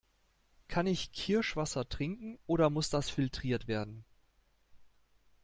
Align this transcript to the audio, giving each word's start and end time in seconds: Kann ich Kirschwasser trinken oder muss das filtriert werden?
Kann 0.67 0.87
ich 0.87 1.11
Kirschwasser 1.11 1.87
trinken 1.87 2.39
oder 2.47 2.71
muss 2.71 2.89
das 2.89 3.11
filtriert 3.11 3.67
werden? 3.67 4.03